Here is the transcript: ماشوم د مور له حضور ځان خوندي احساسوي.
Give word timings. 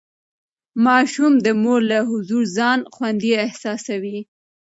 ماشوم 0.85 1.33
د 1.45 1.47
مور 1.61 1.79
له 1.91 1.99
حضور 2.09 2.43
ځان 2.57 2.79
خوندي 2.93 3.31
احساسوي. 3.45 4.19